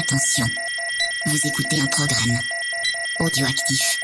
[0.00, 0.46] Attention,
[1.26, 2.38] vous écoutez un programme
[3.18, 4.00] audioactif.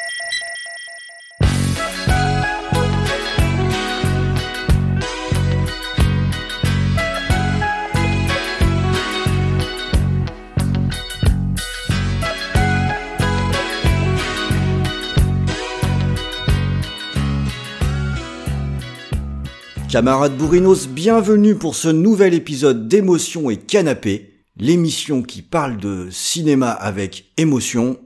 [19.88, 26.70] Camarades bourrinos, bienvenue pour ce nouvel épisode d'émotion et canapé, l'émission qui parle de cinéma
[26.70, 27.98] avec émotion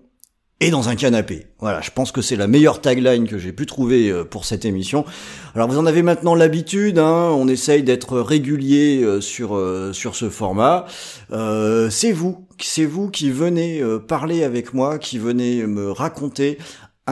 [0.61, 1.47] et dans un canapé.
[1.59, 4.66] Voilà, je pense que c'est la meilleure tagline que j'ai pu trouver euh, pour cette
[4.66, 5.06] émission.
[5.55, 10.15] Alors vous en avez maintenant l'habitude, hein, on essaye d'être régulier euh, sur euh, sur
[10.16, 10.84] ce format.
[11.30, 16.59] c'est vous, c'est vous qui venez parler avec moi, qui venez me raconter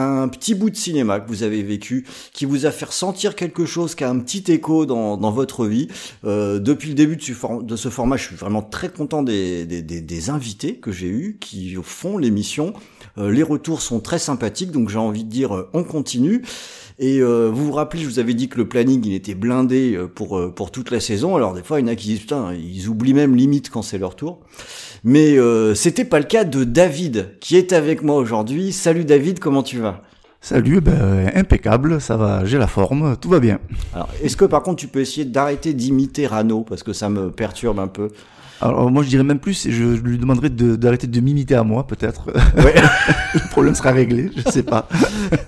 [0.01, 3.65] un petit bout de cinéma que vous avez vécu, qui vous a fait ressentir quelque
[3.65, 5.87] chose, qui a un petit écho dans, dans votre vie.
[6.25, 10.29] Euh, depuis le début de ce, format, je suis vraiment très content des, des, des,
[10.29, 12.73] invités que j'ai eus, qui font l'émission.
[13.17, 16.43] Euh, les retours sont très sympathiques, donc j'ai envie de dire, euh, on continue.
[17.01, 19.95] Et euh, vous vous rappelez, je vous avais dit que le planning il était blindé
[19.95, 21.37] euh, pour euh, pour toute la saison.
[21.37, 23.81] Alors des fois, il y en a qui disent putain, ils oublient même limite quand
[23.81, 24.41] c'est leur tour.
[25.05, 28.73] Mais euh, c'était pas le cas de David qui est avec moi aujourd'hui.
[28.73, 30.03] Salut David, comment tu vas?
[30.41, 33.59] Salut, ben, impeccable, ça va, j'ai la forme, tout va bien.
[33.93, 36.63] Alors, est-ce que par contre tu peux essayer d'arrêter d'imiter Rano?
[36.63, 38.09] Parce que ça me perturbe un peu
[38.61, 42.27] alors moi je dirais même plus, je, lui demanderais d'arrêter de, m'imiter à moi peut-être.
[42.57, 42.75] Ouais.
[43.33, 44.87] le problème sera réglé, je sais pas.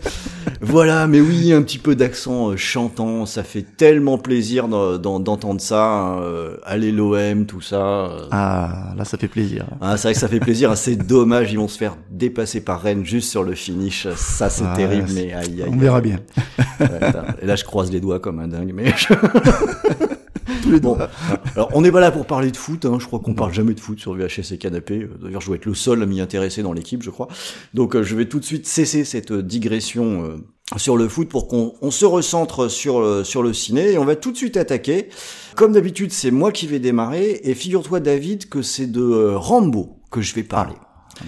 [0.62, 6.20] voilà, mais oui, un petit peu d'accent euh, chantant, ça fait tellement plaisir d'entendre ça.
[6.20, 7.82] Euh, allez l'OM, tout ça.
[7.82, 8.28] Euh.
[8.32, 9.66] Ah, là ça fait plaisir.
[9.82, 10.72] Ah, c'est vrai que ça fait plaisir.
[10.72, 14.08] Hein, c'est dommage, ils vont se faire dépasser par Rennes juste sur le finish.
[14.16, 16.20] Ça c'est ah, terrible, mais aïe, aïe, On verra bien.
[17.42, 18.94] et là je croise les doigts comme un dingue, mais.
[21.74, 23.80] On n'est pas là pour parler de foot, hein, je crois qu'on parle jamais de
[23.80, 25.08] foot sur VHS et Canapé.
[25.22, 27.28] D'ailleurs, je dois être le seul à m'y intéresser dans l'équipe, je crois.
[27.74, 31.48] Donc euh, je vais tout de suite cesser cette digression euh, sur le foot pour
[31.48, 35.10] qu'on se recentre sur, euh, sur le ciné et on va tout de suite attaquer.
[35.56, 40.22] Comme d'habitude, c'est moi qui vais démarrer et figure-toi David que c'est de Rambo que
[40.22, 40.76] je vais parler.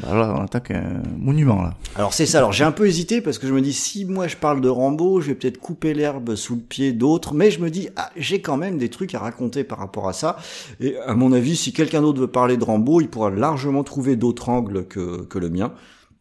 [0.02, 1.76] Bah là, on attaque un monument là.
[1.96, 2.40] Alors c'est ça.
[2.40, 4.70] Alors j'ai un peu hésité parce que je me dis si moi je parle de
[4.70, 8.10] Rambo, je vais peut-être couper l'herbe sous le pied d'autres, mais je me dis ah,
[8.16, 10.38] j'ai quand même des trucs à raconter par rapport à ça.
[10.80, 14.16] Et à mon avis, si quelqu'un d'autre veut parler de Rambo, il pourra largement trouver
[14.16, 15.74] d'autres angles que que le mien.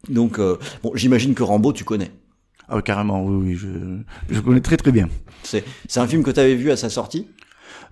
[0.09, 2.11] Donc euh, bon, j'imagine que Rambo tu connais.
[2.69, 3.69] Ah carrément, oui, oui, je,
[4.29, 5.09] je connais très très bien.
[5.43, 7.29] C'est c'est un film que tu avais vu à sa sortie?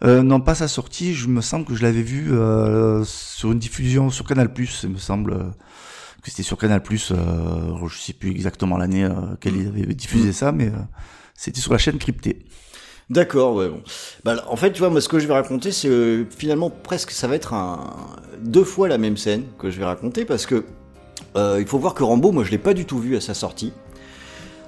[0.05, 1.15] Euh, non, pas sa sortie.
[1.15, 4.51] Je me semble que je l'avais vu euh, sur une diffusion sur Canal+.
[4.83, 5.53] Il me semble
[6.23, 6.83] que c'était sur Canal+.
[6.91, 9.83] Euh, je sais plus exactement l'année euh, qu'elle mm.
[9.83, 10.79] avait diffusé ça, mais euh,
[11.35, 12.45] c'était sur la chaîne cryptée.
[13.09, 13.69] D'accord, ouais.
[13.69, 13.83] Bon.
[14.25, 17.11] Bah, en fait, tu vois, moi, ce que je vais raconter, c'est euh, finalement presque,
[17.11, 17.91] ça va être un,
[18.41, 20.65] deux fois la même scène que je vais raconter, parce que
[21.37, 23.35] euh, il faut voir que Rambo, moi, je l'ai pas du tout vu à sa
[23.35, 23.73] sortie.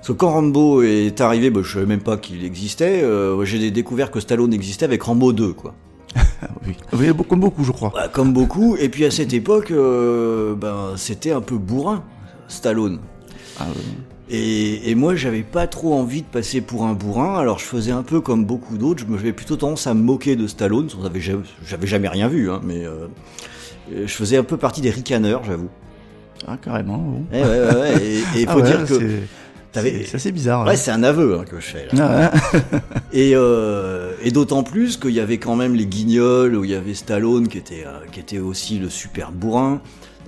[0.03, 3.05] Parce que quand Rambo est arrivé, bah, je savais même pas qu'il existait.
[3.05, 5.77] Euh, J'ai découvert que Stallone existait avec Rambo 2, quoi.
[6.67, 6.77] oui.
[6.93, 7.93] oui, comme beaucoup, je crois.
[7.95, 8.77] Bah, comme beaucoup.
[8.77, 12.03] Et puis à cette époque, euh, ben, c'était un peu bourrin,
[12.49, 12.99] Stallone.
[13.61, 13.83] Ah, oui.
[14.29, 17.93] Et, et, moi, j'avais pas trop envie de passer pour un bourrin, alors je faisais
[17.93, 19.05] un peu comme beaucoup d'autres.
[19.07, 20.89] Je me plutôt tendance à me moquer de Stallone.
[21.01, 23.07] J'avais jamais, jamais rien vu, hein, mais euh,
[23.89, 25.71] je faisais un peu partie des ricaneurs, j'avoue.
[26.49, 26.99] Ah, carrément.
[26.99, 27.25] Bon.
[27.33, 28.03] Et, eh ouais, ouais, ouais.
[28.05, 28.95] et, et faut ah dire que
[29.73, 30.67] c'est assez bizarre.
[30.67, 31.89] Ouais, c'est un aveu hein, que je fais.
[31.93, 32.31] Là.
[32.33, 32.59] Ah
[33.13, 36.75] et euh, et d'autant plus qu'il y avait quand même les Guignols, où il y
[36.75, 39.81] avait Stallone qui était euh, qui était aussi le super bourrin.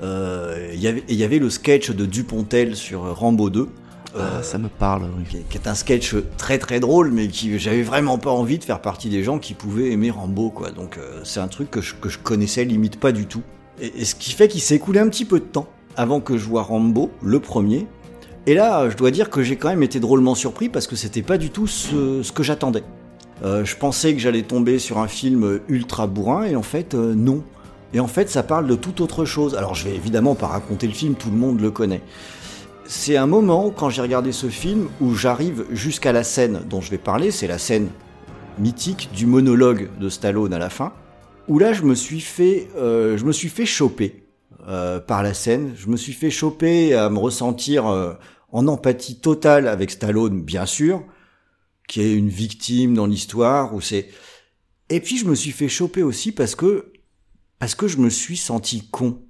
[0.03, 3.69] Euh, il y avait il y avait le sketch de Dupontel sur Rambo 2.
[4.16, 5.25] Ah, ça me parle, oui.
[5.28, 8.65] Qui, qui, est un sketch très très drôle, mais qui j'avais vraiment pas envie de
[8.65, 10.71] faire partie des gens qui pouvaient aimer Rambo, quoi.
[10.71, 13.43] Donc euh, c'est un truc que je, que je connaissais limite pas du tout.
[13.81, 15.66] Et, et ce qui fait qu'il s'est écoulé un petit peu de temps
[15.97, 17.87] avant que je vois Rambo, le premier,
[18.47, 21.22] et là, je dois dire que j'ai quand même été drôlement surpris parce que c'était
[21.22, 22.84] pas du tout ce, que j'attendais.
[23.43, 27.15] Euh, je pensais que j'allais tomber sur un film ultra bourrin et en fait euh,
[27.15, 27.43] non.
[27.95, 29.54] Et en fait, ça parle de toute autre chose.
[29.54, 32.03] Alors, je vais évidemment pas raconter le film, tout le monde le connaît.
[32.86, 36.91] C'est un moment quand j'ai regardé ce film où j'arrive jusqu'à la scène dont je
[36.91, 37.89] vais parler, c'est la scène
[38.59, 40.92] mythique du monologue de Stallone à la fin,
[41.48, 44.21] où là je me suis fait, euh, je me suis fait choper
[45.07, 45.72] par la scène.
[45.77, 47.84] Je me suis fait choper à me ressentir
[48.54, 51.03] en empathie totale avec Stallone, bien sûr,
[51.89, 54.09] qui est une victime dans l'histoire, où c'est.
[54.91, 56.92] Et puis je me suis fait choper aussi parce que
[57.59, 59.22] parce que je me suis senti con.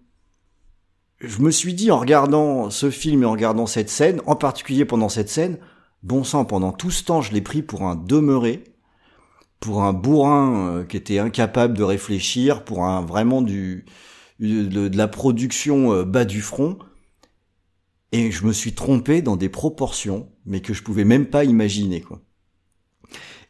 [1.21, 4.85] Je me suis dit en regardant ce film et en regardant cette scène, en particulier
[4.85, 5.59] pendant cette scène,
[6.03, 8.63] bon sang, pendant tout ce temps, je l'ai pris pour un demeuré,
[9.59, 13.87] pour un bourrin euh, qui était incapable de réfléchir, pour un vraiment du
[14.39, 16.79] de, de la production euh, bas du front.
[18.15, 22.01] Et je me suis trompé dans des proportions, mais que je pouvais même pas imaginer,
[22.01, 22.23] quoi.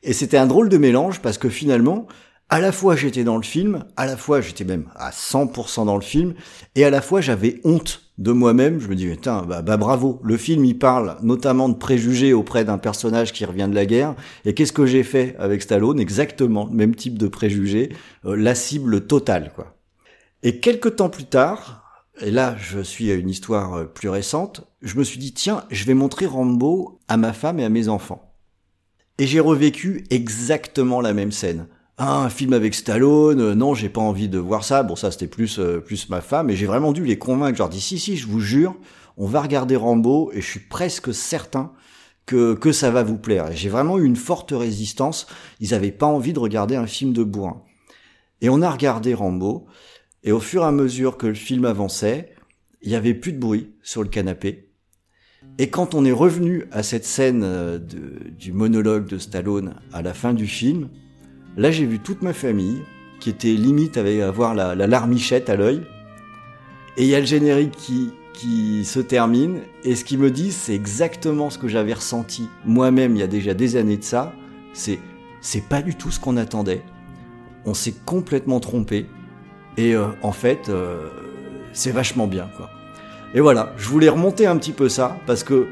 [0.02, 2.06] Et c'était un drôle de mélange parce que finalement,
[2.48, 5.96] à la fois j'étais dans le film, à la fois j'étais même à 100% dans
[5.96, 6.32] le film,
[6.76, 8.80] et à la fois j'avais honte de moi-même.
[8.80, 10.18] Je me dis, putain, bah, bah, bravo.
[10.24, 14.14] Le film, il parle notamment de préjugés auprès d'un personnage qui revient de la guerre.
[14.46, 16.00] Et qu'est-ce que j'ai fait avec Stallone?
[16.00, 17.90] Exactement le même type de préjugés,
[18.24, 19.76] euh, la cible totale, quoi.
[20.42, 21.83] Et quelques temps plus tard,
[22.20, 25.64] et là, je suis à une histoire euh, plus récente, je me suis dit, tiens,
[25.70, 28.32] je vais montrer Rambo à ma femme et à mes enfants.
[29.18, 31.66] Et j'ai revécu exactement la même scène.
[31.98, 34.82] Ah, un film avec Stallone, euh, non, j'ai pas envie de voir ça.
[34.82, 37.56] Bon, ça c'était plus euh, plus ma femme, et j'ai vraiment dû les convaincre.
[37.56, 38.74] Je leur dis si si, je vous jure,
[39.16, 41.72] on va regarder Rambo, et je suis presque certain
[42.26, 43.52] que que ça va vous plaire.
[43.52, 45.28] J'ai vraiment eu une forte résistance.
[45.60, 47.62] Ils avaient pas envie de regarder un film de bourrin.
[48.40, 49.66] Et on a regardé Rambo,
[50.24, 52.34] et au fur et à mesure que le film avançait,
[52.82, 54.70] il y avait plus de bruit sur le canapé.
[55.58, 60.14] Et quand on est revenu à cette scène euh, du monologue de Stallone à la
[60.14, 60.88] fin du film,
[61.56, 62.82] Là, j'ai vu toute ma famille
[63.20, 65.82] qui était limite avec avoir la, la larmichette à l'œil.
[66.96, 69.60] Et il y a le générique qui, qui se termine.
[69.84, 73.28] Et ce qu'ils me disent, c'est exactement ce que j'avais ressenti moi-même il y a
[73.28, 74.34] déjà des années de ça.
[74.72, 74.98] C'est,
[75.40, 76.82] c'est pas du tout ce qu'on attendait.
[77.64, 79.06] On s'est complètement trompé.
[79.76, 81.08] Et euh, en fait, euh,
[81.72, 82.70] c'est vachement bien, quoi.
[83.34, 85.66] Et voilà, je voulais remonter un petit peu ça parce que,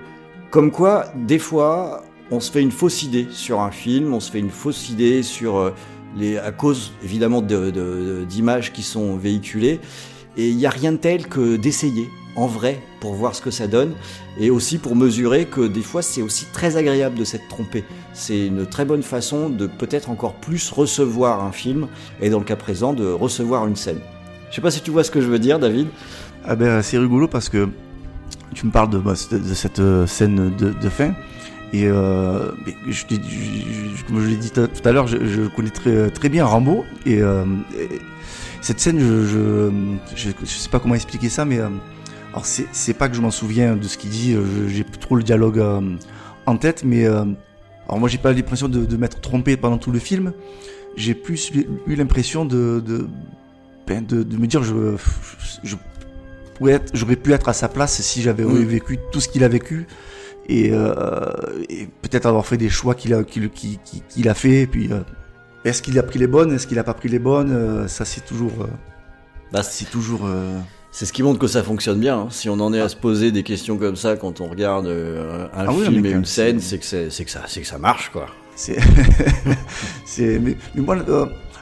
[0.51, 4.31] comme quoi, des fois, on se fait une fausse idée sur un film, on se
[4.31, 5.71] fait une fausse idée sur euh,
[6.17, 9.81] les, à cause évidemment d'images qui sont véhiculées.
[10.37, 13.51] Et il n'y a rien de tel que d'essayer en vrai pour voir ce que
[13.51, 13.93] ça donne
[14.39, 17.85] et aussi pour mesurer que des fois c'est aussi très agréable de s'être trompé.
[18.13, 21.89] C'est une très bonne façon de peut-être encore plus recevoir un film
[22.21, 24.01] et dans le cas présent de recevoir une scène.
[24.51, 25.89] Je sais pas si tu vois ce que je veux dire David.
[26.45, 27.69] Ah ben c'est rigolo parce que
[28.55, 31.15] tu me parles de, bah, cette euh, scène de, fin
[31.73, 32.51] et euh,
[32.87, 33.05] je,
[34.07, 36.85] comme je l'ai dit tout à l'heure, je, connais très, très bien Rambo.
[37.07, 37.45] Et, euh,
[37.81, 37.99] et
[38.61, 39.71] cette scène, je,
[40.15, 41.61] je, sais pas comment expliquer ça, mais
[42.33, 44.37] alors c'est, pas que je m'en souviens de ce qu'il dit.
[44.69, 45.81] j'ai trop le dialogue euh,
[46.47, 47.25] en tête, mais euh,
[47.87, 50.33] alors moi j'ai pas l'impression de, de m'être trompé pendant tout le film.
[50.97, 51.53] J'ai plus
[51.87, 53.07] eu l'impression de, de,
[53.87, 54.97] ben de, de me dire je,
[55.63, 55.77] je,
[56.93, 59.87] j'aurais pu être à sa place si j'avais vécu tout ce qu'il a vécu
[60.49, 64.63] et, euh, et peut-être avoir fait des choix qu'il a, qu'il, a fait.
[64.63, 65.01] Et puis, euh,
[65.65, 68.05] est-ce qu'il a pris les bonnes Est-ce qu'il a pas pris les bonnes euh, Ça,
[68.05, 68.63] c'est toujours.
[68.63, 68.67] Euh,
[69.53, 70.29] bah, c'est toujours.
[70.93, 72.19] Euh, c'est ce qui montre que ça fonctionne bien.
[72.19, 72.29] Hein.
[72.31, 75.49] Si on en est à se poser des questions comme ça quand on regarde un
[75.55, 78.11] ah film oui, et une scène, c'est que, c'est, que ça, c'est que ça marche,
[78.11, 78.27] quoi.
[78.55, 78.79] C'est.
[80.19, 80.97] mais, mais, moi.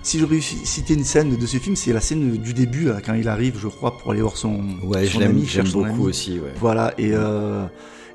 [0.02, 2.98] si je réussis citer une scène de ce film, c'est la scène du début, là,
[3.04, 5.46] quand il arrive, je crois, pour aller voir son, ouais, son je ami.
[5.46, 6.02] J'aime beaucoup ami.
[6.02, 6.40] aussi.
[6.40, 6.52] Ouais.
[6.58, 7.66] Voilà, et euh,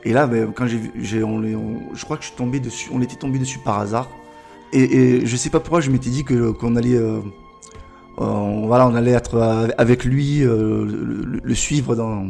[0.06, 2.90] et là, ben, quand j'ai, j'ai on, on, je crois que je suis tombé dessus,
[2.94, 4.10] on était tombé dessus par hasard.
[4.72, 7.22] Et, et je sais pas pourquoi, je m'étais dit que qu'on allait, euh,
[8.20, 12.26] euh, voilà, on allait être avec lui, euh, le, le, suivre dans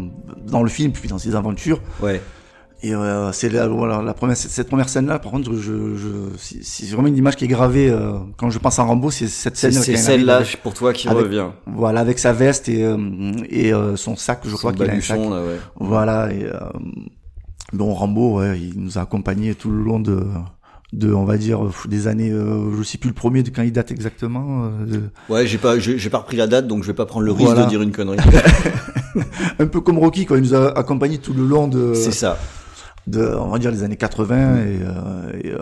[0.48, 1.80] dans le film, puis dans ses aventures.
[2.02, 2.22] Ouais.
[2.84, 6.86] Et euh, c'est la, voilà, la première, cette première scène-là, par contre, je, je, c'est
[6.88, 9.72] vraiment une image qui est gravée euh, quand je pense à Rambo, c'est cette scène.
[9.72, 11.48] C'est celle-là pour toi qui avec, revient.
[11.66, 12.98] Voilà, avec sa veste et euh,
[13.50, 15.20] et son sac, je son crois qu'il a un sac.
[15.20, 15.60] Là, ouais.
[15.80, 16.32] Voilà.
[16.32, 16.48] Et,
[17.74, 20.24] Bon, Rambo, ouais, il nous a accompagnés tout le long de,
[20.94, 23.72] de on va dire des années euh, je sais plus le premier de quand il
[23.72, 27.06] date exactement euh, ouais j'ai pas j'ai pas repris la date donc je vais pas
[27.06, 27.66] prendre le risque voilà.
[27.66, 28.18] de dire une connerie
[29.60, 32.38] un peu comme Rocky quoi il nous a accompagnés tout le long de c'est ça
[33.08, 34.58] de on va dire les années 80 mmh.
[34.58, 35.54] et, euh, et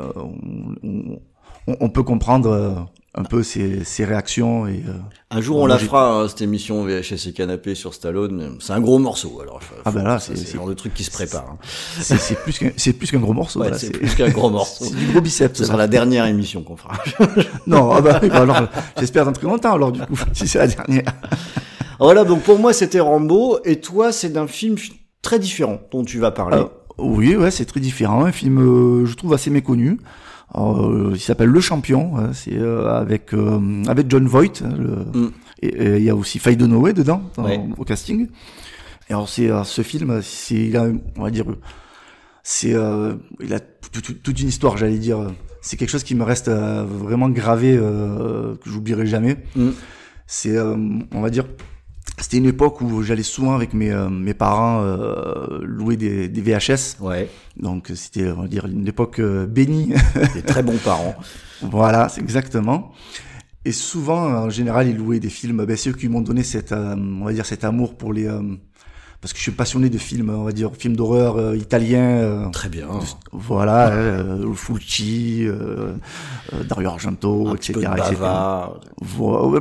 [0.84, 1.20] on,
[1.68, 4.94] on, on, peut comprendre un peu ses, ses réactions et euh,
[5.30, 8.58] un jour on la fera hein, cette émission VHS et canapé sur Stallone.
[8.60, 11.12] C'est un gros morceau alors ah ben là c'est le genre de truc qui se
[11.12, 11.58] prépare hein.
[12.00, 14.86] c'est plus qu'un c'est plus qu'un gros morceau ouais, c'est plus qu'un gros morceau.
[14.86, 16.96] C'est du gros biceps ce sera la dernière émission qu'on fera.
[17.68, 18.68] Non ah bah, alors
[18.98, 21.14] j'espère dans très longtemps alors du coup si c'est la dernière.
[22.00, 24.76] Voilà donc pour moi c'était Rambo et toi c'est d'un film
[25.22, 26.58] très différent dont tu vas parler.
[26.58, 26.66] Euh,
[26.98, 30.00] oui ouais c'est très différent un film euh, je trouve assez méconnu
[30.56, 34.62] euh, il s'appelle Le Champion, hein, c'est euh, avec euh, avec John Voight.
[34.64, 35.32] Hein, le, mm.
[35.62, 37.60] Et il y a aussi Faye Dunaway dedans dans, ouais.
[37.78, 38.28] au casting.
[39.10, 41.46] Et alors c'est ce film, c'est il a on va dire
[42.44, 42.76] c'est
[43.40, 45.32] il a toute une histoire, j'allais dire.
[45.62, 49.38] C'est quelque chose qui me reste vraiment gravé que j'oublierai jamais.
[49.56, 49.70] Mm.
[50.28, 51.46] C'est on va dire
[52.20, 56.42] c'était une époque où j'allais souvent avec mes, euh, mes parents euh, louer des, des,
[56.42, 57.02] VHS.
[57.02, 57.30] Ouais.
[57.58, 59.94] Donc c'était, on va dire, une époque euh, bénie.
[60.34, 61.16] Des très bons parents.
[61.62, 62.92] voilà, c'est exactement.
[63.66, 65.66] et souvent, en général, ils louaient des films.
[65.66, 68.28] Ben, c'est eux qui m'ont donné cet, euh, on va dire, cet amour pour les,
[68.28, 68.42] euh,
[69.24, 72.02] parce que je suis passionné de films, on va dire, films d'horreur euh, italiens.
[72.04, 72.88] euh, Très bien.
[73.32, 75.94] voilà, euh, Fulci, euh,
[76.54, 77.72] euh, Dario Argento, Un etc.
[77.74, 78.18] petit peu de etc.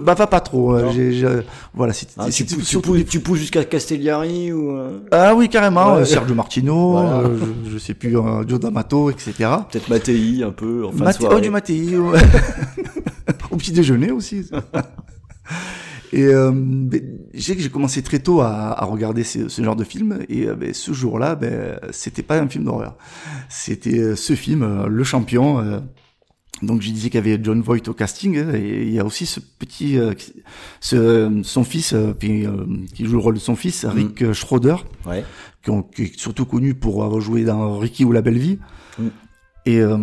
[0.04, 0.78] Bava pas trop.
[0.78, 0.90] Non.
[0.90, 1.40] j'ai- j'ai-
[1.74, 5.48] voilà, c'est Ah, c'est tu, tu, des- tu pousses jusqu'à Castellari ou euh, Ah oui,
[5.48, 5.94] carrément.
[5.94, 6.04] Ouais.
[6.06, 7.18] Sergio Martino, Voilà.
[7.18, 9.32] euh, je, je sais plus, euh, Joe D'Amato, etc.
[9.70, 11.36] peut-être Mattei un peu en fin soirée.
[11.38, 12.18] oh, du Mattei, ouais.
[13.52, 14.44] Au petit déjeuner aussi.
[16.12, 17.00] Et euh, ben,
[17.32, 20.18] je sais que j'ai commencé très tôt à, à regarder ce, ce genre de film
[20.28, 22.96] et euh, ben, ce jour-là, ben, c'était pas un film d'horreur.
[23.48, 25.60] C'était euh, ce film, euh, Le Champion.
[25.60, 25.80] euh,
[26.60, 29.04] donc je disais qu'il y avait John Voight au casting hein, et il y a
[29.04, 30.32] aussi ce petit, euh, qui-
[30.80, 34.76] ce, son fils puis, euh, qui joue le rôle de son fils, Rick euh, Schroeder
[35.06, 35.24] Ouais.
[35.64, 38.58] qui, ont- qui est surtout connu pour avoir joué dans Ricky ou la Belle Vie.
[38.98, 39.02] Mm.
[39.66, 39.96] Et euh,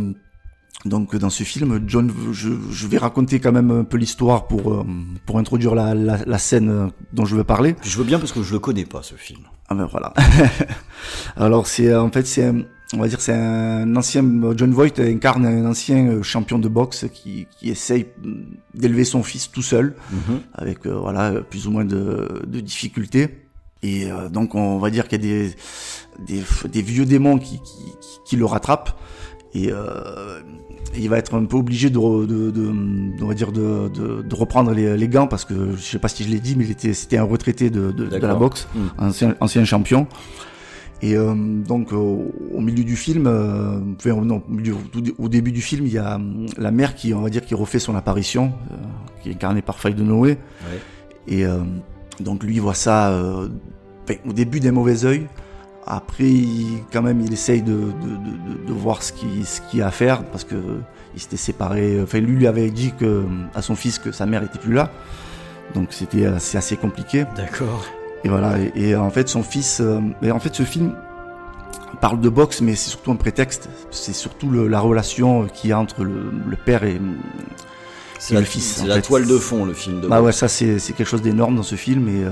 [0.85, 4.71] donc dans ce film, John, je, je vais raconter quand même un peu l'histoire pour
[4.73, 4.85] euh,
[5.25, 7.75] pour introduire la, la, la scène dont je veux parler.
[7.83, 9.41] Je veux bien parce que je le connais pas ce film.
[9.67, 10.13] Ah ben voilà.
[11.35, 12.51] Alors c'est en fait c'est
[12.93, 14.23] on va dire c'est un ancien
[14.55, 18.33] John Voight incarne un ancien euh, champion de boxe qui qui essaye mm,
[18.73, 20.39] d'élever son fils tout seul Mhm.
[20.53, 23.45] avec euh, voilà plus ou moins de, de difficultés.
[23.83, 25.55] Et euh, donc on va dire qu'il y a des,
[26.27, 28.97] des, des vieux démons qui, qui, qui- qui le rattrapent
[29.53, 30.39] et euh,
[30.95, 32.71] il va être un peu obligé de, re- de, de-
[33.23, 33.89] on va dire de,
[34.35, 37.17] reprendre les, les gants parce que je sais pas si je l'ai dit mais c'était
[37.17, 38.79] un retraité de, la boxe, Mm.
[39.03, 40.07] ancien, ancien champion.
[41.01, 44.43] Et euh, donc au, au milieu du film, euh, enfin, non,
[45.17, 47.55] au, début du film, il y a hum, la mère qui, on va dire, qui
[47.55, 48.75] refait son apparition, euh,
[49.23, 50.31] qui est incarnée par Faye de Noé.
[50.31, 50.79] Ouais.
[51.27, 51.59] Et euh,
[52.19, 53.47] donc lui il voit ça euh,
[54.27, 55.27] au début d'un mauvais œil.
[55.91, 59.81] Après, il- quand même, il essaye de, de, de, voir ce qu'il ce qu'il y
[59.81, 60.55] a à faire parce que
[61.15, 61.99] il s'était séparé.
[62.03, 63.23] Enfin, lui lui avait dit que
[63.55, 64.91] à son fils que sa mère était plus là.
[65.73, 67.25] Donc c'était euh, c'est assez compliqué.
[67.35, 67.83] D'accord.
[68.23, 68.59] Et voilà.
[68.59, 69.79] Et, et en fait, son fils.
[69.81, 69.99] euh,
[70.31, 70.93] en fait, ce film
[72.01, 73.67] parle de boxe, mais c'est surtout un prétexte.
[73.91, 77.01] C'est surtout le- la relation qu'il y a entre le, le père et,
[78.21, 79.01] C'est la, fils, la fait.
[79.03, 80.07] toile de fond le film de.
[80.07, 82.31] Bah ouais, ça c'est c'est quelque chose d'énorme dans ce film et euh,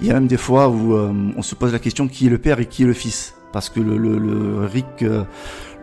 [0.00, 2.30] il y a même des fois où euh, on se pose la question qui est
[2.30, 5.24] le père et qui est le fils parce que le, le, le Rick euh,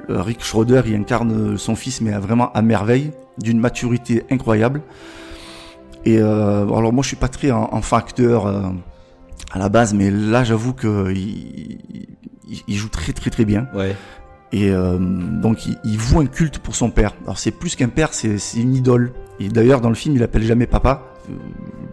[0.09, 4.81] Rick Schroeder il incarne son fils mais vraiment à merveille d'une maturité incroyable
[6.05, 8.61] et alors moi je suis pas très en, en facteur euh,
[9.51, 11.79] à la base mais là j'avoue que il,
[12.47, 13.95] il, il joue très très très bien Ouais.
[14.51, 17.13] Et euh, donc il, il voue un culte pour son père.
[17.25, 19.11] Alors c'est plus qu'un père, c'est une idole.
[19.39, 21.03] Et d'ailleurs dans le film il appelle jamais papa.
[21.29, 21.33] Euh,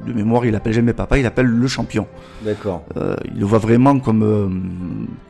[0.06, 2.06] De mémoire il appelle jamais papa, il appelle le champion.
[2.44, 2.84] D'accord.
[2.96, 4.48] Euh, il le voit vraiment comme euh,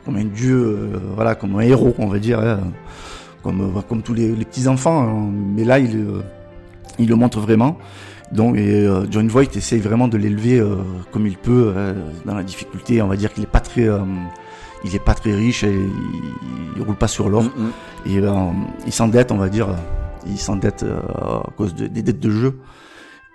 [0.05, 2.59] comme un dieu, voilà, comme un héros on va dire, hein.
[3.43, 5.01] comme comme tous les, les petits enfants.
[5.03, 5.31] hein.
[5.55, 6.05] Mais là il
[6.99, 7.77] il le montre vraiment.
[8.31, 10.77] Donc et euh, John Voight essaye vraiment de l'élever euh,
[11.11, 11.93] comme il peut euh,
[12.25, 13.01] dans la difficulté.
[13.01, 13.87] On va dire qu'il est pas très
[14.83, 15.91] il est pas très riche et il,
[16.77, 17.43] il roule pas sur l'or.
[17.43, 17.71] Mm, mm.
[18.05, 18.33] Et euh,
[18.85, 19.69] il s'endette, on va dire,
[20.27, 22.59] il s'endette euh, à cause de- des dettes de jeu.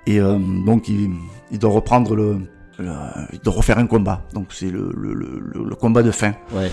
[0.06, 1.10] Et euh, donc il,
[1.50, 2.38] il doit reprendre le,
[2.78, 2.92] le-
[3.32, 4.22] il doit refaire un combat.
[4.34, 6.32] Donc c'est le, le, le, combat de fin.
[6.52, 6.70] Ouais.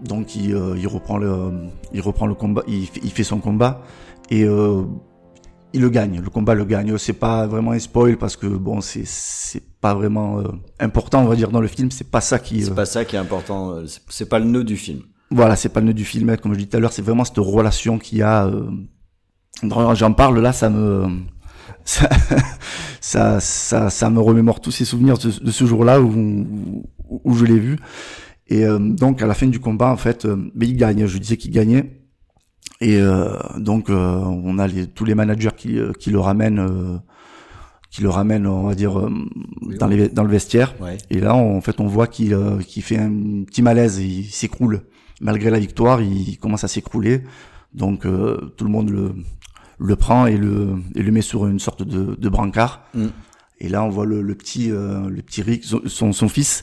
[0.00, 1.50] Donc il, euh, il reprend le,
[1.92, 3.82] il reprend le combat, il, fait- il fait son combat
[4.30, 4.82] et euh,
[5.74, 6.20] il le gagne.
[6.22, 6.96] Le combat le gagne.
[6.98, 10.44] C'est pas vraiment un spoil parce que bon, c'est c'est pas vraiment euh,
[10.80, 11.90] important, on va dire dans le film.
[11.90, 12.62] C'est pas ça qui.
[12.62, 13.72] C'est euh, pas ça qui est important.
[13.72, 15.00] euh, c'est- C'est pas le nœud du film.
[15.30, 17.24] voilà, c'est pas le nœud du film, comme je disais tout à l'heure, c'est vraiment
[17.24, 18.46] cette relation qu'il y a.
[18.46, 18.70] euh,
[19.94, 21.06] J'en parle là, ça me,
[21.84, 22.08] ça,
[23.00, 26.08] ça, ça, ça me remémore tous ces souvenirs de, de ce jour-là où,
[27.08, 27.76] où, où je l'ai vu.
[28.46, 31.06] Et euh, donc à la fin du combat, en fait, euh, mais il gagne.
[31.06, 31.97] Je disais qu'il gagnait.
[32.80, 36.60] Et euh, donc euh, on a les, tous les managers qui, euh, qui le ramènent,
[36.60, 36.96] euh,
[37.90, 39.10] qui le ramènent, on va dire, euh,
[39.80, 40.74] dans, les, dans le vestiaire.
[40.80, 40.96] Ouais.
[41.10, 44.24] Et là, on- en fait, on voit qu'il euh, qu'il fait un petit malaise, il
[44.26, 44.82] s'écroule.
[45.20, 47.22] Malgré la victoire, il commence à s'écrouler.
[47.74, 49.12] Donc euh, tout le monde le,
[49.78, 52.82] le prend et le, et le met sur une sorte de, de brancard.
[52.94, 53.06] Mm.
[53.60, 56.62] Et là, on voit le, le petit, euh, le petit Rick, son- son, fils,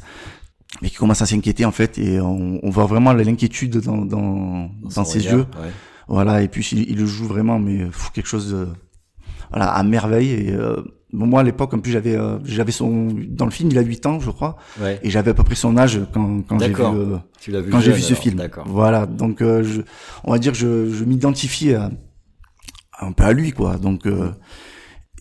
[0.81, 1.98] mais qui commence à s'inquiéter en fait.
[1.98, 5.39] Et on, on voit vraiment l'inquiétude dans, dans, dans, ses regard, yeux.
[5.62, 5.72] ouais.
[6.07, 8.67] Voilà, et puis il, il le joue vraiment, mais pff, quelque chose de,
[9.50, 10.31] voilà, à merveille.
[10.31, 10.81] Et euh,
[11.12, 14.05] moi, à l'époque, en plus, j'avais, euh, j'avais son, dans le film, il a 8
[14.05, 15.00] ans, je crois, Ouais.
[15.01, 17.71] et j'avais à peu près son âge quand, quand j'ai vu, euh, Tu l'as vu
[17.71, 18.35] quand j'ai vu ce alors, film.
[18.35, 18.65] D'accord.
[18.67, 19.81] Voilà, donc euh, je,
[20.24, 21.89] on va dire, je, je m'identifie à-
[23.01, 23.77] un peu à lui, quoi.
[23.77, 24.29] Donc, euh,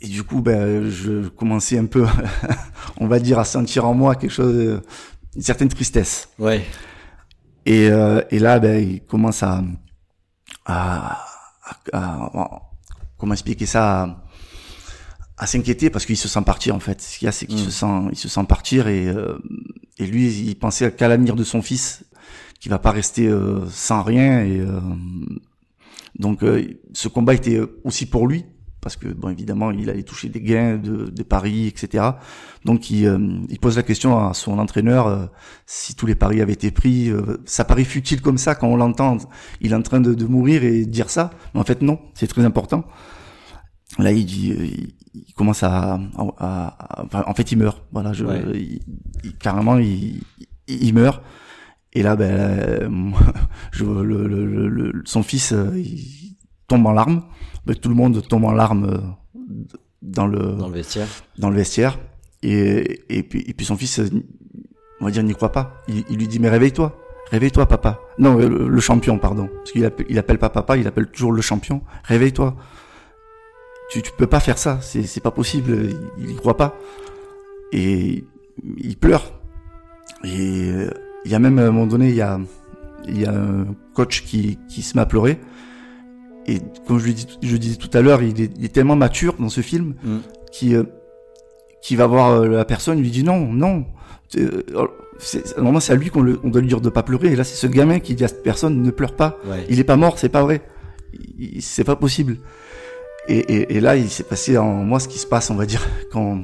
[0.03, 2.05] et du coup, ben, je commençais un peu,
[2.99, 4.81] on va dire, à sentir en moi quelque chose, euh,
[5.35, 6.29] une certaine tristesse.
[6.39, 6.63] Ouais.
[7.67, 9.63] Et, euh, et là, ben, il commence à,
[10.67, 11.25] à,
[11.93, 12.63] à- à-
[13.19, 14.23] comment expliquer ça,
[15.37, 17.01] à, s'inquiéter parce qu'il se sent partir en fait.
[17.01, 17.65] Ce qu'il y a, c'est qu'il Mm.
[17.65, 19.39] se sent, il se sent partir et euh,
[19.99, 22.05] et lui, il pensait qu'à l'avenir de son fils,
[22.61, 24.81] qui va pas rester euh, sans rien et euh,
[26.19, 28.45] donc euh, ce combat était aussi pour lui
[28.85, 32.05] parce que bon évidemment il allait toucher des gains de, de paris etc.
[32.65, 35.27] Donc il, euh, il pose la question à son entraîneur euh,
[35.67, 37.09] si tous les paris avaient été pris.
[37.11, 39.17] euh, ça paraît futile comme ça quand on l'entend.
[39.63, 42.27] Il est en train de, de mourir et dire ça, mais en fait non, c'est
[42.29, 42.85] très important.
[43.99, 44.95] Là, il dit, euh, il,
[45.29, 47.81] il commence à, à- à- enfin, en fait, il meurt.
[47.93, 48.43] Voilà, je, Ouais.
[48.55, 48.81] il-
[49.23, 51.23] il- carrément, il, meurt.
[51.93, 53.21] Et là, ben, euh, moi,
[53.73, 56.37] je, le, le- le- le- son fils, euh, il
[56.67, 57.23] tombe en larmes.
[57.81, 58.99] Tout le monde tombe en larmes euh,
[60.03, 61.07] dans le Dans le vestiaire.
[61.39, 61.99] dans le vestiaire.
[62.43, 64.09] Et, et puis, et puis son fils, euh,
[65.01, 65.83] on va dire, n'y croit pas.
[65.89, 66.99] Il, il lui dit, mais réveille-toi.
[67.31, 68.01] Réveille-toi, papa.
[68.19, 69.49] Non, euh, le, le champion, pardon.
[69.57, 71.81] Parce qu'il appelle, il appelle pas papa, il appelle toujours le champion.
[72.05, 72.55] Réveille-toi.
[73.91, 74.79] Tu, tu peux pas faire ça.
[74.83, 75.91] C'est, c'est pas possible.
[76.19, 76.77] Il, il y croit pas.
[77.73, 78.25] Et
[78.77, 79.33] il pleure.
[80.23, 80.87] Et
[81.25, 82.39] il y a même, à un moment donné, il y a,
[83.09, 85.41] il y a un coach qui, qui se met à pleurer.
[86.47, 89.35] Et comme je dis, je disais tout à l'heure, il est, il est tellement mature
[89.39, 90.17] dans ce film Mm.
[90.53, 90.85] qui, euh,
[91.83, 93.85] qui va voir euh, la personne, lui dit non, non.
[94.37, 94.63] Euh,
[95.19, 97.29] c'est- Normalement, c'est à lui qu'on doit lui dire de pas pleurer.
[97.33, 99.39] Et là, c'est ce gamin qui dit à cette personne ne pleure pas.
[99.47, 99.65] Ouais.
[99.71, 100.63] Il est pas mort, c'est pas vrai.
[101.61, 102.39] C'est pas possible.
[103.29, 105.65] Et, et, et là, il s'est passé en moi ce qui se passe, on va
[105.67, 106.41] dire, quand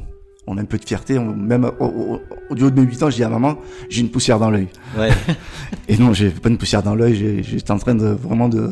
[0.46, 1.18] on a un peu de fierté.
[1.18, 3.58] on- même au, au, au du haut de mes 8 ans, je dis à maman,
[3.90, 4.68] j'ai une poussière dans l'œil.
[4.96, 5.10] Ouais.
[5.88, 7.42] Et non, j'ai pas une poussière dans l'œil.
[7.42, 8.70] J'étais en train de vraiment de,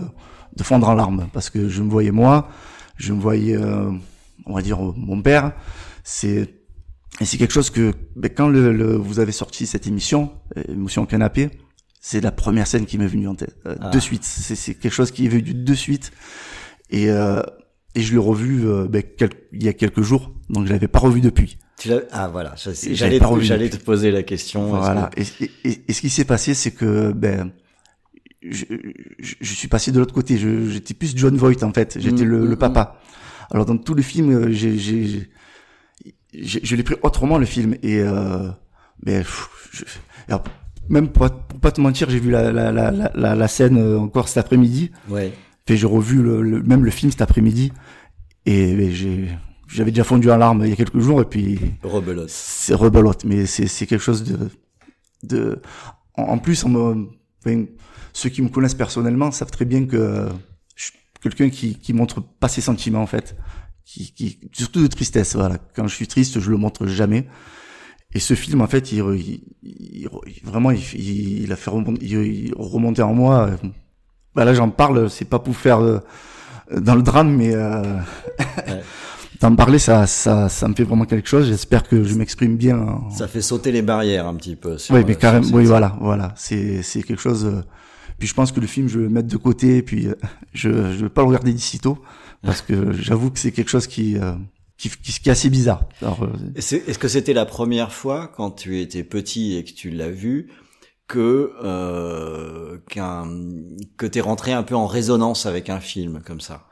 [0.59, 2.49] de fondre en larmes parce que je me voyais moi,
[2.97, 3.91] je me voyais, euh,
[4.47, 5.53] on va dire mon père.
[6.05, 6.55] C'est
[7.21, 10.62] et c'est quelque chose que ben, quand le, le- vous avez sorti cette émission, euh,
[10.69, 11.50] émotion canapé,
[12.00, 13.91] c'est la première scène qui m'est venue en tête euh, Ah.
[13.91, 14.25] de suite.
[14.25, 16.12] C'est c'est quelque chose qui est venu de suite
[16.91, 17.41] et euh,
[17.95, 20.88] et je l'ai revu euh, ben, quel- il y a quelques jours, donc je l'avais
[20.88, 21.59] pas revu depuis.
[21.79, 23.21] Tu ah voilà, j'allais
[23.71, 24.69] te, poser la question.
[24.69, 25.11] Voilà.
[25.15, 27.53] que- Et, et, et- et ce qui s'est passé, c'est que ben
[28.42, 28.64] je,
[29.18, 30.37] je, je suis passé de l'autre côté.
[30.38, 31.98] J'étais plus John Voight en fait.
[32.01, 33.01] J'étais Mm, le, mm, le papa.
[33.51, 34.79] Alors dans tout le film, j'ai,
[36.35, 38.48] je l'ai pris autrement le film et euh,
[39.07, 39.85] je-
[40.29, 40.44] alors,
[40.88, 43.79] même pour, pour pas te mentir, j'ai vu la, la, la, la, la- la scène
[43.79, 44.90] euh, encore cet après-midi.
[45.09, 45.33] Ouais.
[45.68, 47.72] J'ai revu le, le- même le film cet après-midi
[48.46, 49.29] et j'ai
[49.66, 52.31] j'avais déjà fondu en larmes il y a quelques jours et puis Rebelote.
[52.31, 54.38] c'est rebelote, mais c'est c'est quelque chose de
[55.24, 55.61] de.
[56.14, 57.09] En plus, on me,
[57.44, 57.64] enfin,
[58.12, 60.29] ceux qui me connaissent personnellement savent très bien que
[60.77, 63.37] je suis quelqu'un qui qui montre pas ses sentiments en fait,
[63.85, 65.35] qui qui surtout de tristesse.
[65.37, 67.27] Voilà, quand je suis triste, je le montre jamais.
[68.14, 69.03] Et ce film, en fait, il,
[69.62, 70.09] il-
[70.42, 70.81] vraiment, il,
[71.42, 73.51] il, a fait remonter, il, remonter en moi.
[74.35, 75.98] Bah là, j'en parle, c'est pas pour faire euh,
[76.74, 77.83] dans le drame, mais euh,
[78.66, 78.83] Ouais.
[79.40, 81.46] d'en parler, ça, ça, ça me fait vraiment quelque chose.
[81.46, 82.79] J'espère que je m'exprime bien.
[82.79, 84.79] en- Ça fait sauter les barrières un petit peu.
[84.79, 86.33] sur- oui, mais sur carrément, oui, voilà, voilà.
[86.37, 87.44] C'est, c'est quelque chose.
[87.46, 87.62] euh,
[88.18, 90.14] Puis je pense que le film, je vais le mettre de côté, puis euh,
[90.53, 91.98] je, je vais pas le regarder d'ici tôt,
[92.42, 94.33] parce que j'avoue que c'est quelque chose qui, euh,
[94.77, 95.83] qui, qui, qui est assez bizarre.
[96.03, 99.90] Alors, euh, Est-ce que c'était la première fois quand tu étais petit et que tu
[99.90, 100.48] l'as vu
[101.07, 103.27] que euh, qu'un
[103.96, 106.64] que t'es rentré un peu en résonance avec un film comme ça?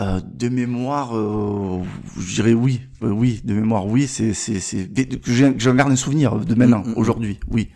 [0.00, 1.82] Euh, de mémoire, euh,
[2.18, 4.06] je dirais oui, Euh, oui, de mémoire, oui.
[4.06, 4.88] C'est, c'est, c'est
[5.58, 6.98] j'en garde un souvenir de maintenant, Mm, mm, mm.
[6.98, 7.68] aujourd'hui, oui.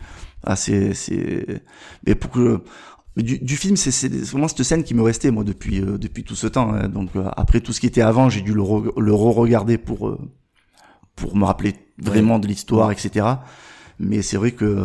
[0.45, 1.63] Ah, c'est, c'est.
[2.07, 2.63] Mais pour que
[3.17, 6.23] du, du film, c'est, c'est vraiment cette scène qui me restait moi depuis euh, depuis
[6.25, 6.73] tout ce temps.
[6.75, 6.89] hein.
[6.89, 10.17] Donc après tout ce qui était avant, j'ai dû le, re- le re-regarder pour
[11.17, 13.27] pour me rappeler vraiment de l'histoire, etc.
[13.99, 14.77] Mais c'est vrai que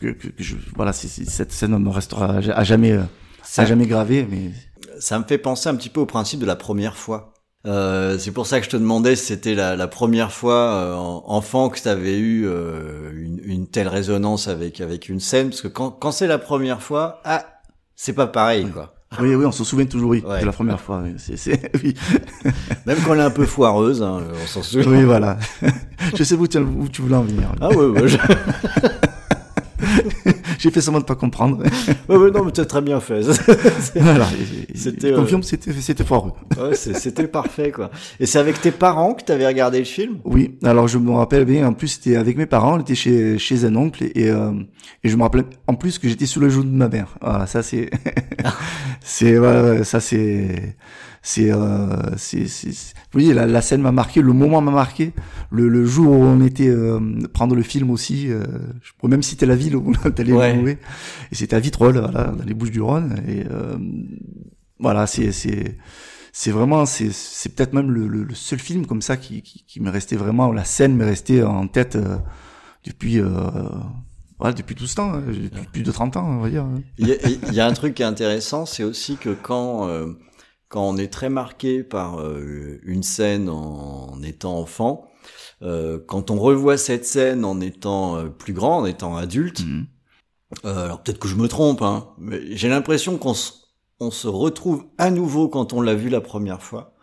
[0.00, 2.98] que, que, que je, voilà, c'est, cette scène me restera à ja- à jamais
[3.42, 4.26] Ça- jamais gravée.
[4.30, 4.50] Mais
[4.98, 7.32] Ça me fait penser un petit peu au principe de la première fois.
[7.66, 10.94] Euh, c'est pour ça que je te demandais si c'était la, la première fois euh,
[10.94, 15.50] en- enfant que tu avais eu euh, une, une telle résonance avec avec une scène,
[15.50, 17.44] parce que quand, quand c'est la première fois, ah,
[17.96, 18.94] c'est pas pareil quoi.
[19.20, 20.40] oui, oui, on se souvient toujours oui, Ouais.
[20.40, 21.02] de la première fois.
[21.04, 21.14] oui.
[21.18, 21.94] C'est, c'est, oui.
[22.86, 24.90] Même quand elle est un peu foireuse, hein, on s'en souvient.
[24.90, 25.36] Oui, voilà.
[26.16, 27.52] je sais où tu, où tu voulais en venir.
[27.60, 28.16] Ah ouais, ouais, je-
[30.60, 31.62] J'ai fait seulement de pas comprendre.
[32.10, 33.22] ouais, ouais, non, mais t'as très bien fait.
[33.94, 34.26] voilà.
[34.74, 36.32] C'était, euh, confirme, c'était, c'était foireux.
[36.60, 37.90] ouais, c'était parfait quoi.
[38.20, 40.18] Et c'est avec tes parents que t'avais regardé le film?
[40.24, 40.58] Oui.
[40.62, 41.66] Alors, je me rappelle bien.
[41.66, 42.74] En plus, c'était avec mes parents.
[42.74, 44.52] On était chez, chez un oncle et, euh,
[45.02, 47.16] et je me rappelle en plus que j'étais sous le joue de ma mère.
[47.22, 47.46] Voilà.
[47.46, 47.88] Ça, c'est,
[49.00, 50.76] c'est, voilà, ça, c'est,
[51.22, 54.70] c'est, euh, c'est, c'est, c'est- vous voyez, la, la scène m'a marqué, le moment m'a
[54.70, 55.12] marqué,
[55.50, 56.98] le, le jour où on était euh,
[57.32, 58.44] prendre le film aussi, euh,
[58.82, 60.54] je pourrais même citer la ville où on allait Ouais.
[60.54, 60.78] le louer,
[61.30, 63.76] et c'était à Vitrolles, voilà, dans les Bouches du Rhône, et euh,
[64.78, 65.76] voilà, c'est, c'est,
[66.32, 69.64] c'est vraiment, c'est, c'est peut-être même le, le, le seul film comme ça qui, qui,
[69.66, 72.16] qui m'est resté vraiment, la scène m'est restée en tête euh,
[72.84, 73.28] depuis, euh,
[74.40, 76.66] ouais, depuis tout ce temps, hein, depuis plus de 30 ans, on va dire.
[76.98, 77.16] Il y a,
[77.48, 80.06] il y a un truc qui est intéressant, c'est aussi que quand euh,
[80.70, 85.10] quand on est très marqué par euh, une scène en, étant enfant,
[85.62, 89.86] euh, quand on revoit cette scène en étant euh, plus grand, en étant adulte, Mhm.
[90.64, 93.52] euh, alors peut-être que je me trompe, hein, mais j'ai l'impression qu'on se,
[94.00, 96.94] on se retrouve à nouveau quand on l'a vu la première fois.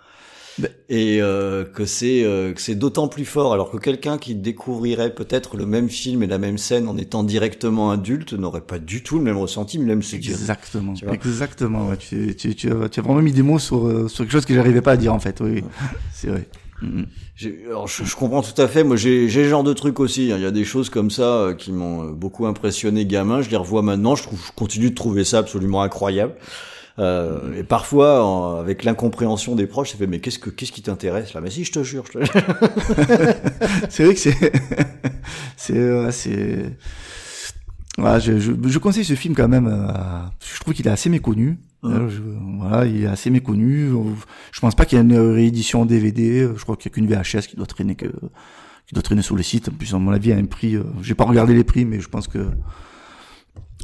[0.90, 5.14] Et euh, que c'est euh, que c'est d'autant plus fort alors que quelqu'un qui découvrirait
[5.14, 9.04] peut-être le même film et la même scène en étant directement adulte n'aurait pas du
[9.04, 11.90] tout le même ressenti, même se dire Exactement, Tu exactement.
[11.90, 11.98] Ouais.
[11.98, 14.46] Tu, tu, tu, as, tu as vraiment mis des mots sur, euh, sur quelque chose
[14.46, 15.40] que j'arrivais pas à dire en fait.
[15.42, 15.64] Oui,
[16.14, 16.48] c'est vrai.
[16.82, 17.06] Mhm.
[17.36, 18.84] J'ai- Alors, je, je comprends tout à fait.
[18.84, 20.32] Moi, j'ai j'ai ce genre de truc aussi.
[20.32, 20.38] hein.
[20.38, 23.42] Il y a des choses comme ça euh, qui m'ont euh, beaucoup impressionné gamin.
[23.44, 24.16] Je les revois maintenant.
[24.16, 26.34] Je, trouve, je continue de trouver ça absolument incroyable.
[27.00, 30.82] Euh, et parfois, en- avec l'incompréhension des proches, ça fait mais qu'est-ce que qu'est-ce qui
[30.82, 31.42] t'intéresse là?
[31.42, 32.04] Mais si, je te jure.
[32.12, 32.26] Je te...
[33.90, 34.36] c'est vrai que c'est,
[35.58, 36.76] c'est, euh, c'est,
[37.98, 39.68] voilà, je, je, je conseille ce film quand même.
[39.68, 39.88] euh,
[40.54, 41.58] je trouve qu'il est assez méconnu.
[41.84, 42.22] Euh, je-
[42.60, 43.92] voilà, il est assez méconnu.
[44.52, 46.48] Je pense pas qu'il y ait une réédition DVD.
[46.56, 48.08] Je crois qu'il y a qu'une VHS qui doit traîner que,
[48.88, 49.70] qui doit traîner sur le site.
[49.70, 50.78] En plus, à mon avis, il y a un prix.
[51.02, 52.48] J'ai pas regardé les prix, mais je pense que,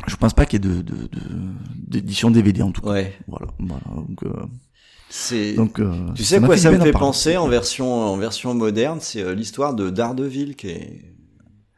[0.07, 1.09] je pense pas qu'il y ait de, de, de-
[1.87, 2.89] d'édition DVD en tout cas.
[2.91, 3.13] Ouais.
[3.27, 3.83] Voilà, voilà.
[3.95, 4.29] Donc, euh,
[5.09, 5.53] C'est.
[5.53, 9.21] donc euh, tu sais quoi ça me fait penser en version en version moderne C'est
[9.21, 11.13] euh, l'histoire de Daredevil qui est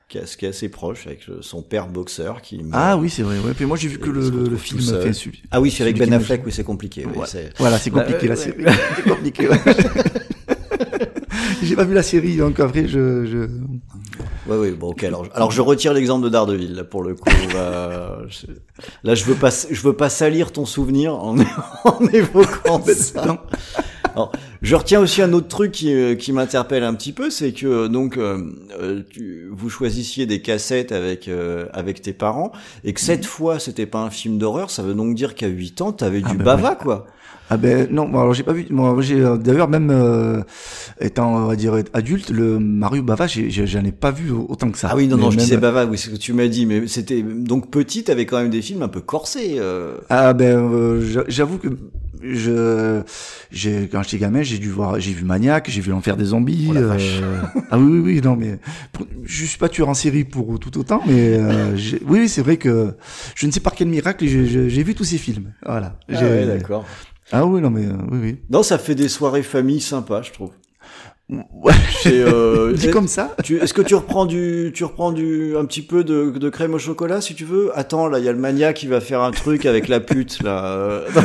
[0.07, 2.61] qui est, assez proche avec euh, son père boxeur qui.
[2.71, 3.37] Ah oui, c'est vrai.
[3.39, 3.53] Ouais.
[3.53, 5.11] Puis moi, j'ai vu que le, film fait.
[5.51, 6.45] Ah oui, c'est avec Ben Affleck.
[6.45, 7.05] Oui, c'est compliqué.
[7.05, 7.25] Ouais.
[7.57, 8.63] Voilà, c'est compliqué Bah, la ouais, série.
[8.63, 8.71] ouais.
[8.95, 9.49] C'est compliqué.
[11.63, 13.25] J'ai pas vu la série, donc après je.
[13.25, 13.49] je...
[14.47, 15.03] Ouais, oui, bon, ok.
[15.03, 17.29] Alors, alors je retire l'exemple de Daredevil là pour le coup.
[17.53, 18.45] Là, je,
[19.03, 21.35] là, je veux pas, je veux pas salir ton souvenir en,
[21.85, 23.43] en évoquant ça.
[24.13, 24.31] Alors,
[24.61, 27.67] je retiens aussi un autre truc qui, euh, qui m'interpelle un petit peu, c'est que
[27.67, 32.53] euh, donc euh, euh, tu, vous choisissiez des cassettes avec euh, avec tes parents
[32.85, 35.81] et que cette fois c'était pas un film d'horreur, ça veut donc dire qu'à 8
[35.81, 37.07] ans t'avais Ah du ben bava quoi.
[37.49, 38.65] Ah ben non, bon, alors j'ai pas vu.
[38.71, 40.41] Moi, j'ai euh, d'ailleurs même euh,
[40.99, 44.89] étant on va dire adulte, le Mario Bava, j'en ai pas vu autant que ça.
[44.91, 46.87] Ah oui non non, je disais bava, oui c'est ce que tu m'as dit, mais
[46.87, 49.57] c'était donc petit, t'avais quand même des films un peu corsés.
[49.59, 49.97] euh.
[50.09, 51.67] Ah ben euh, j'a- j'avoue que
[52.23, 53.01] je
[53.51, 56.69] j'ai quand j'étais gamin j'ai dû voir j'ai vu Maniac j'ai vu l'enfer des zombies
[56.71, 58.57] Oh euh, ah oui oui oui non mais
[58.93, 61.75] pour- je suis pas tueur en série pour tout autant mais euh,
[62.07, 62.95] oui c'est vrai que
[63.35, 66.85] je ne sais par quel miracle j'ai- vu tous ces films voilà Ah ouais, d'accord.
[67.31, 70.31] Ah oui non mais euh, oui oui Non, ça fait des soirées famille sympas, je
[70.31, 70.51] trouve.
[71.29, 75.55] ouais C'est, euh, dit est- comme ça Est-ce que tu reprends du, tu reprends du,
[75.57, 77.71] un petit peu de, de crème au chocolat si tu veux?
[77.77, 80.43] Attends, là, il y a le mania qui va faire un truc avec la pute
[80.43, 80.65] là.
[80.65, 81.07] euh.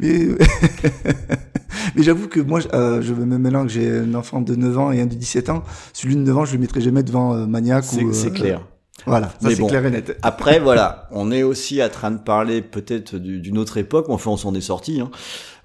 [0.00, 0.28] mais
[1.96, 4.54] mais j'avoue que moi je- euh, je veux même maintenant que j'ai un enfant de
[4.54, 5.62] 9 ans et un de 17 ans
[5.92, 8.66] celui de 9 ans je le mettrai jamais devant euh, Maniac ou euh, c'est clair.
[9.06, 9.66] Voilà ça c'est bon.
[9.66, 13.58] clair et net Après, voilà, on est aussi en train de parler peut-être du- d'une
[13.58, 15.10] autre époque, mais enfin, on s'en est sorti, hein,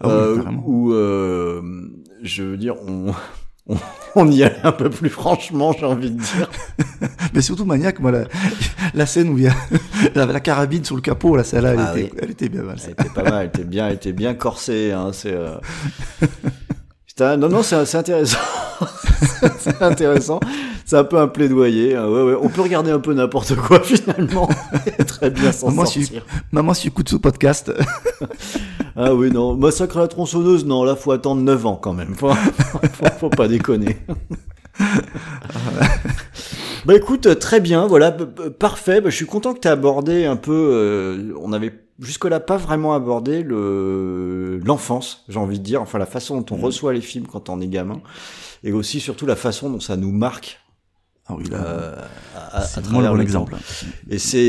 [0.04, 1.62] oui, euh, où, euh,
[2.24, 3.14] je veux dire, on,
[3.68, 3.76] on,
[4.16, 6.50] on y allait un peu plus franchement, j'ai envie de dire.
[7.34, 8.24] Mais surtout Maniac, moi, la,
[8.94, 9.54] la scène où il y a
[10.16, 12.20] la, la carabine sur le capot, là, celle-là, elle, Ah était, oui.
[12.22, 12.78] elle était bien mal.
[12.84, 15.56] Elle était pas mal, elle était bien, elle était bien corsée, hein, c'est, euh...
[17.18, 18.38] Putain, non, non, c'est c'est intéressant.
[19.58, 20.40] c'est intéressant.
[20.86, 21.96] C'est un peu un plaidoyer.
[21.96, 22.36] hein, Ouais, ouais.
[22.40, 24.48] On peut regarder un peu n'importe quoi, finalement.
[25.08, 26.24] très bien s'en Moi, si- sortir.
[26.52, 27.74] Maman, si tu écoutes ce podcast,
[28.96, 29.56] Ah oui, non.
[29.56, 32.14] Massacre à la tronçonneuse, non, là, faut attendre 9 ans, quand même.
[32.14, 33.98] Faut, faut, faut pas déconner.
[36.86, 38.12] bah écoute, très bien, voilà,
[38.60, 39.02] parfait.
[39.02, 40.52] Bah, je suis content que tu aies abordé un peu.
[40.54, 45.82] euh, on avait jusque-là pas vraiment abordé le l'enfance, j'ai envie de dire.
[45.82, 46.64] Enfin, la façon dont on Mhm.
[46.66, 48.02] reçoit les films quand on est gamin,
[48.64, 50.60] et aussi surtout la façon dont ça nous marque
[51.30, 51.96] ah oui, là, euh,
[52.36, 53.54] à, à travers vraiment le bon le exemple.
[53.54, 53.60] temps.
[54.10, 54.40] Et c'est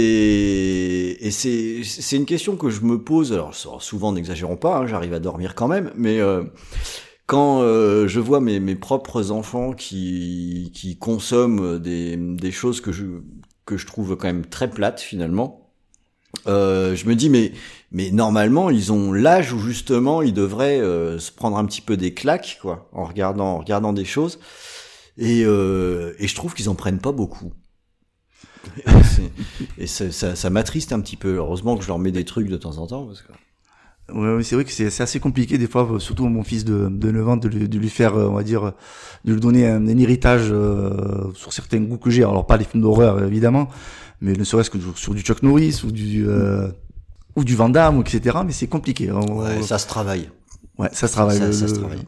[1.20, 3.32] et c'est c'est une question que je me pose.
[3.32, 6.44] Alors souvent, n'exagérons pas, hein, j'arrive à dormir quand même, mais euh,
[7.26, 12.92] quand euh, je vois mes, mes propres enfants qui qui consomment des des choses que
[12.92, 13.06] je
[13.66, 15.67] que je trouve quand même très plates finalement,
[16.46, 17.52] euh, je me dis mais
[17.90, 21.96] mais normalement ils ont l'âge où justement ils devraient euh, se prendre un petit peu
[21.96, 24.38] des claques quoi en regardant en regardant des choses
[25.16, 27.52] et euh, et je trouve qu'ils en prennent pas beaucoup.
[29.78, 31.36] Et ça, ça, ça m'attriste un petit peu.
[31.36, 33.06] Heureusement que je leur mets des trucs de temps en temps.
[33.06, 33.32] Parce que...
[34.14, 37.10] Ouais, c'est vrai que c'est assez compliqué des fois, surtout à mon fils de, de
[37.10, 38.72] 9 ans, de lui, de lui faire, euh, on va dire,
[39.24, 42.22] de lui donner un, un héritage euh, sur certains goûts que j'ai.
[42.22, 43.68] Alors pas les films d'horreur évidemment,
[44.22, 46.68] mais ne serait-ce que sur, du Chuck Norris ou du euh,
[47.36, 48.38] ou du Van Damme, etc.
[48.46, 49.10] Mais c'est compliqué.
[49.10, 49.20] hein.
[49.28, 50.30] On- Ouais, ça se travaille.
[50.78, 51.38] ouais, ça se travaille.
[51.38, 52.02] ça- le, ça se le- travaille.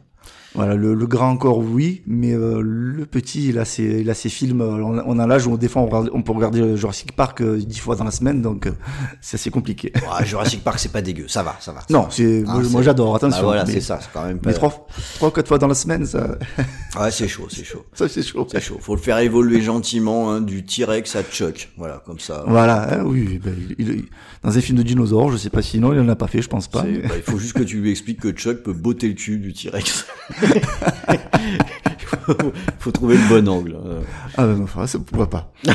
[0.53, 4.13] Voilà, le, le grand encore, oui, mais euh, le petit, il a ses, il a
[4.13, 4.59] ses films.
[4.61, 7.13] euh, On a, on a l'âge où des fois on, regarde- on peut regarder Jurassic
[7.15, 8.71] Park euh, dix fois dans la semaine, donc euh,
[9.21, 9.93] c'est assez compliqué.
[10.01, 11.27] Ouais, Jurassic Park, c'est pas dégueu.
[11.29, 11.79] Ça va, ça va.
[11.89, 13.11] Non, c'est Ah, moi, j'adore.
[13.11, 13.43] Bah Attention.
[13.43, 13.99] voilà, mais, c'est ça.
[14.01, 14.49] C'est quand même pas.
[14.49, 16.37] mais trois, trois quatre fois dans la semaine, ça,
[16.99, 17.85] Ouais, c'est chaud, c'est chaud.
[17.93, 18.45] ça c'est chaud.
[18.51, 18.77] C'est chaud.
[18.81, 21.69] Faut le faire évoluer gentiment, hein, du T-Rex à Chuck.
[21.77, 22.43] Voilà, comme ça.
[22.47, 24.05] Voilà, hein, oui, ben, il, il-
[24.43, 26.49] dans un film de dinosaures, je sais pas sinon, il en a pas fait, je
[26.49, 26.83] pense pas.
[26.83, 29.37] Mais- bah, il faut juste que tu lui expliques que Chuck peut botter le cul
[29.37, 30.05] du T-Rex.
[32.25, 33.75] faut, faut trouver le bon angle.
[33.75, 34.01] hein.
[34.37, 35.51] Ah ben enfin, ça pourquoi pas?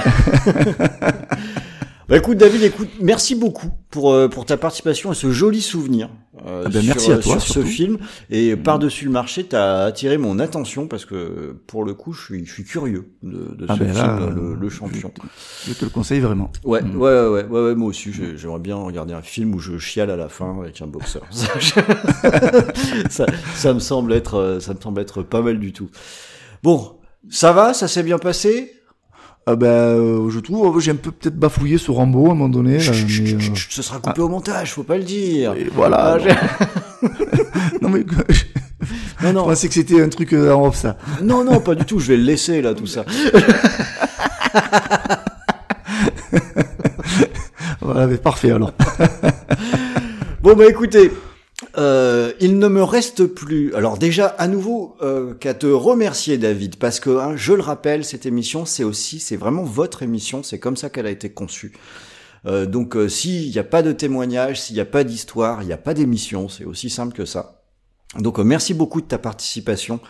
[2.08, 6.08] Bah écoute David, écoute, merci beaucoup pour euh, pour ta participation et ce joli souvenir
[6.46, 7.98] euh, Ah ben, sur, merci à euh, toi, sur ce film
[8.30, 12.46] et par-dessus le marché, t'as attiré mon attention parce que pour le coup, je suis
[12.46, 15.10] je suis curieux de, de Ah ce ben film, là, le, euh, le champion.
[15.66, 16.52] Je te le conseille vraiment.
[16.62, 16.96] Ouais, Mm.
[16.96, 19.76] ouais, ouais, ouais, ouais, ouais, moi aussi, j'ai- j'aimerais bien regarder un film où je
[19.78, 21.22] chiale à la fin avec un boxeur.
[23.10, 25.90] ça, ça me semble être, euh, ça me semble être pas mal du tout.
[26.62, 28.72] Bon, ça va, ça s'est bien passé?
[29.48, 32.48] Ah ben, euh, je trouve, j'ai un peu peut-être bafouillé sur Rambo à un moment
[32.48, 34.96] donné, Chut, euh, chut, mais, chut, chut, chut, ce sera coupé au montage, faut pas
[34.98, 35.52] le dire.
[35.54, 36.18] et voilà.
[36.18, 36.66] Ah,
[37.80, 37.88] non.
[37.90, 38.42] mais je
[39.24, 40.96] non, non, pensais que c'était un truc euh, en off ça.
[41.22, 42.00] non, non, pas du tout.
[42.00, 43.04] Je vais le laisser là, tout ça.
[47.80, 48.72] Voilà, mais parfait alors.
[50.42, 51.12] Bon bah écoutez,
[51.78, 53.74] euh, il ne me reste plus.
[53.74, 58.04] Alors déjà à nouveau euh, qu'à te remercier David parce que hein, je le rappelle,
[58.04, 61.72] cette émission c'est aussi c'est vraiment votre émission, c'est comme ça qu'elle a été conçue.
[62.46, 65.66] Euh, donc euh, s'il n'y a pas de témoignage, s'il n'y a pas d'histoire, il
[65.66, 67.62] n'y a pas d'émission, c'est aussi simple que ça.
[68.18, 70.00] Donc euh, merci beaucoup de ta participation.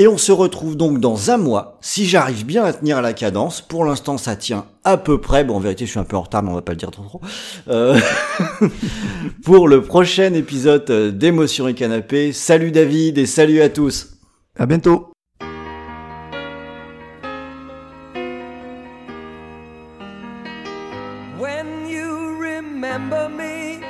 [0.00, 3.60] Et on se retrouve donc dans un mois, si j'arrive bien à tenir la cadence.
[3.60, 5.44] Pour l'instant, ça tient à peu près.
[5.44, 6.90] Bon, en vérité, je suis un peu en retard, mais on va pas le dire
[6.90, 7.20] trop trop.
[7.68, 8.00] Euh,
[9.44, 12.32] pour le prochain épisode d'Émotion et Canapé.
[12.32, 14.14] Salut David et salut à tous.
[14.58, 15.12] À bientôt.
[21.38, 23.82] When you remember me,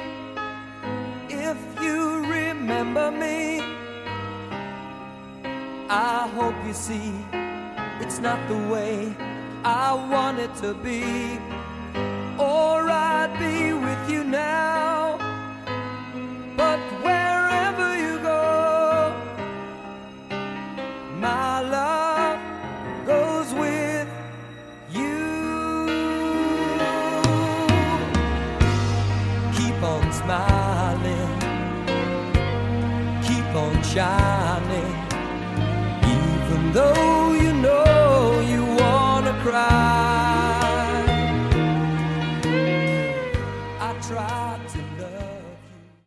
[1.29, 3.60] if you remember me,
[5.93, 7.13] I hope you see
[8.01, 9.13] it's not the way
[9.65, 11.03] I want it to be.
[12.39, 14.80] Or I'd be with you now,